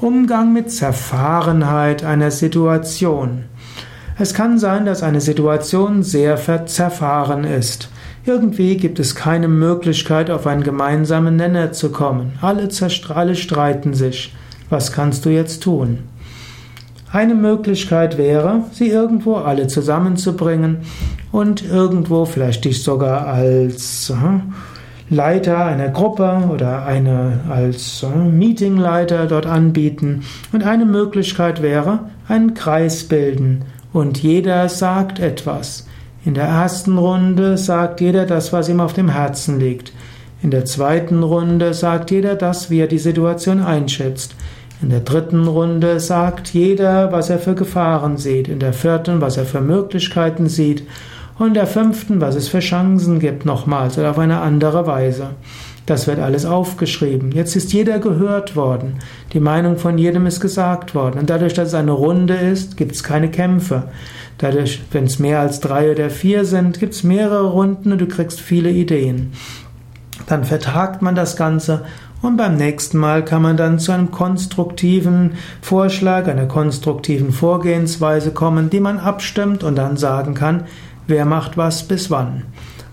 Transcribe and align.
Umgang 0.00 0.52
mit 0.52 0.70
Zerfahrenheit 0.70 2.04
einer 2.04 2.30
Situation. 2.30 3.46
Es 4.16 4.32
kann 4.32 4.56
sein, 4.56 4.86
dass 4.86 5.02
eine 5.02 5.20
Situation 5.20 6.04
sehr 6.04 6.38
zerfahren 6.66 7.42
ist. 7.42 7.88
Irgendwie 8.24 8.76
gibt 8.76 9.00
es 9.00 9.16
keine 9.16 9.48
Möglichkeit, 9.48 10.30
auf 10.30 10.46
einen 10.46 10.62
gemeinsamen 10.62 11.34
Nenner 11.34 11.72
zu 11.72 11.90
kommen. 11.90 12.38
Alle, 12.40 12.68
alle 13.12 13.34
streiten 13.34 13.92
sich. 13.92 14.36
Was 14.70 14.92
kannst 14.92 15.24
du 15.24 15.30
jetzt 15.30 15.64
tun? 15.64 16.04
Eine 17.10 17.34
Möglichkeit 17.34 18.18
wäre, 18.18 18.66
sie 18.70 18.90
irgendwo 18.90 19.34
alle 19.34 19.66
zusammenzubringen 19.66 20.82
und 21.32 21.64
irgendwo 21.64 22.24
vielleicht 22.24 22.66
dich 22.66 22.84
sogar 22.84 23.26
als 23.26 24.10
hm, 24.10 24.52
Leiter 25.10 25.64
einer 25.64 25.88
Gruppe 25.88 26.50
oder 26.52 26.84
eine 26.84 27.40
als 27.48 28.04
Meetingleiter 28.30 29.26
dort 29.26 29.46
anbieten. 29.46 30.22
Und 30.52 30.64
eine 30.64 30.84
Möglichkeit 30.84 31.62
wäre, 31.62 32.00
einen 32.28 32.52
Kreis 32.52 33.04
bilden 33.04 33.64
und 33.92 34.22
jeder 34.22 34.68
sagt 34.68 35.18
etwas. 35.18 35.86
In 36.26 36.34
der 36.34 36.44
ersten 36.44 36.98
Runde 36.98 37.56
sagt 37.56 38.02
jeder 38.02 38.26
das, 38.26 38.52
was 38.52 38.68
ihm 38.68 38.80
auf 38.80 38.92
dem 38.92 39.08
Herzen 39.08 39.58
liegt. 39.58 39.92
In 40.42 40.50
der 40.50 40.66
zweiten 40.66 41.22
Runde 41.22 41.72
sagt 41.72 42.10
jeder 42.10 42.34
das, 42.34 42.68
wie 42.68 42.80
er 42.80 42.86
die 42.86 42.98
Situation 42.98 43.60
einschätzt. 43.60 44.36
In 44.82 44.90
der 44.90 45.00
dritten 45.00 45.48
Runde 45.48 46.00
sagt 46.00 46.52
jeder, 46.52 47.12
was 47.12 47.30
er 47.30 47.38
für 47.38 47.54
Gefahren 47.54 48.18
sieht. 48.18 48.46
In 48.46 48.60
der 48.60 48.74
vierten, 48.74 49.22
was 49.22 49.38
er 49.38 49.46
für 49.46 49.62
Möglichkeiten 49.62 50.48
sieht 50.48 50.82
und 51.38 51.54
der 51.54 51.66
fünften, 51.66 52.20
was 52.20 52.34
es 52.34 52.48
für 52.48 52.60
Chancen 52.60 53.20
gibt, 53.20 53.44
nochmals 53.44 53.98
oder 53.98 54.10
auf 54.10 54.18
eine 54.18 54.40
andere 54.40 54.86
Weise. 54.86 55.30
Das 55.86 56.06
wird 56.06 56.18
alles 56.18 56.44
aufgeschrieben. 56.44 57.32
Jetzt 57.32 57.56
ist 57.56 57.72
jeder 57.72 57.98
gehört 57.98 58.56
worden. 58.56 58.98
Die 59.32 59.40
Meinung 59.40 59.78
von 59.78 59.96
jedem 59.96 60.26
ist 60.26 60.40
gesagt 60.40 60.94
worden. 60.94 61.18
Und 61.18 61.30
dadurch, 61.30 61.54
dass 61.54 61.68
es 61.68 61.74
eine 61.74 61.92
Runde 61.92 62.34
ist, 62.34 62.76
gibt 62.76 62.92
es 62.92 63.02
keine 63.02 63.30
Kämpfe. 63.30 63.84
Dadurch, 64.36 64.82
wenn 64.92 65.04
es 65.04 65.18
mehr 65.18 65.40
als 65.40 65.60
drei 65.60 65.90
oder 65.90 66.10
vier 66.10 66.44
sind, 66.44 66.78
gibt 66.78 66.92
es 66.92 67.04
mehrere 67.04 67.46
Runden 67.46 67.92
und 67.92 68.00
du 68.02 68.06
kriegst 68.06 68.40
viele 68.40 68.70
Ideen. 68.70 69.32
Dann 70.26 70.44
vertagt 70.44 71.00
man 71.00 71.14
das 71.14 71.36
Ganze 71.36 71.86
und 72.20 72.36
beim 72.36 72.56
nächsten 72.56 72.98
Mal 72.98 73.24
kann 73.24 73.42
man 73.42 73.56
dann 73.56 73.78
zu 73.78 73.92
einem 73.92 74.10
konstruktiven 74.10 75.32
Vorschlag, 75.60 76.26
einer 76.26 76.46
konstruktiven 76.46 77.32
Vorgehensweise 77.32 78.32
kommen, 78.32 78.70
die 78.70 78.80
man 78.80 78.98
abstimmt 78.98 79.62
und 79.62 79.76
dann 79.76 79.96
sagen 79.96 80.34
kann, 80.34 80.64
Wer 81.08 81.24
macht 81.24 81.56
was 81.56 81.84
bis 81.84 82.10
wann? 82.10 82.42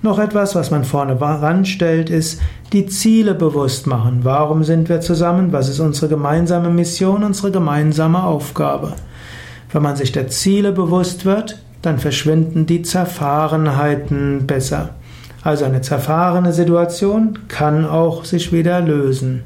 Noch 0.01 0.19
etwas, 0.19 0.55
was 0.55 0.71
man 0.71 0.85
vorne 0.85 1.19
ranstellt, 1.19 2.09
ist 2.09 2.39
die 2.71 2.85
Ziele 2.85 3.33
bewusst 3.35 3.87
machen. 3.87 4.19
Warum 4.23 4.63
sind 4.63 4.87
wir 4.87 5.01
zusammen? 5.01 5.51
Was 5.51 5.67
ist 5.67 5.81
unsere 5.81 6.07
gemeinsame 6.07 6.69
Mission, 6.69 7.25
unsere 7.25 7.51
gemeinsame 7.51 8.23
Aufgabe? 8.23 8.93
Wenn 9.73 9.81
man 9.81 9.97
sich 9.97 10.13
der 10.13 10.29
Ziele 10.29 10.71
bewusst 10.71 11.25
wird, 11.25 11.61
dann 11.81 11.99
verschwinden 11.99 12.65
die 12.67 12.83
Zerfahrenheiten 12.83 14.47
besser. 14.47 14.91
Also 15.45 15.63
eine 15.63 15.81
zerfahrene 15.81 16.51
Situation 16.53 17.37
kann 17.49 17.85
auch 17.85 18.25
sich 18.25 18.51
wieder 18.51 18.81
lösen. 18.81 19.43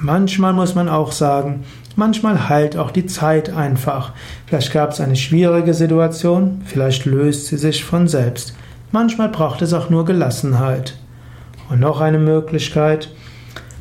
Manchmal 0.00 0.52
muss 0.52 0.76
man 0.76 0.88
auch 0.88 1.10
sagen, 1.10 1.64
manchmal 1.96 2.48
heilt 2.48 2.76
auch 2.76 2.92
die 2.92 3.06
Zeit 3.06 3.50
einfach. 3.50 4.12
Vielleicht 4.46 4.72
gab 4.72 4.92
es 4.92 5.00
eine 5.00 5.16
schwierige 5.16 5.74
Situation, 5.74 6.62
vielleicht 6.66 7.04
löst 7.04 7.46
sie 7.46 7.56
sich 7.56 7.84
von 7.84 8.06
selbst. 8.06 8.54
Manchmal 8.92 9.28
braucht 9.28 9.60
es 9.60 9.72
auch 9.72 9.90
nur 9.90 10.04
Gelassenheit. 10.04 10.96
Und 11.68 11.80
noch 11.80 12.00
eine 12.00 12.20
Möglichkeit, 12.20 13.10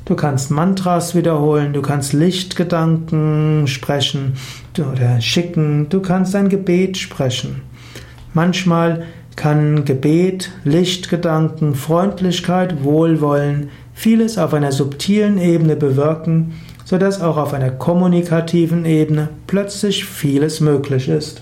du 0.06 0.16
kannst 0.16 0.50
Mantras 0.50 1.14
wiederholen, 1.14 1.72
du 1.72 1.84
kannst 1.84 2.14
Lichtgedanken 2.14 3.68
sprechen 3.68 4.34
oder 4.76 5.22
schicken, 5.22 5.88
du 5.90 6.02
kannst 6.02 6.36
ein 6.36 6.50
Gebet 6.50 6.98
sprechen. 6.98 7.62
Manchmal 8.34 9.06
kann 9.38 9.86
Gebet, 9.86 10.52
Lichtgedanken, 10.66 11.76
Freundlichkeit, 11.76 12.84
Wohlwollen 12.84 13.70
vieles 13.94 14.38
auf 14.38 14.54
einer 14.54 14.74
subtilen 14.74 15.38
Ebene 15.38 15.78
bewirken, 15.78 16.56
sodass 16.84 17.22
auch 17.22 17.38
auf 17.38 17.54
einer 17.54 17.72
kommunikativen 17.72 18.84
Ebene 18.84 19.30
plötzlich 19.48 20.04
vieles 20.04 20.60
möglich 20.60 21.08
ist. 21.08 21.42